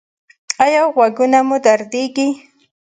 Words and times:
ایا 0.65 0.81
غوږونه 0.93 1.39
مو 1.47 1.57
دردیږي؟ 1.65 2.27